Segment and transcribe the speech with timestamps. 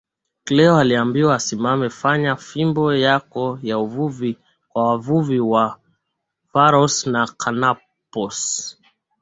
[0.45, 4.37] Cleo aliambiwa asimame fanya fimbo yako ya uvuvi
[4.69, 5.79] kwa wavuvi wa
[6.53, 8.41] Pharos na Canopus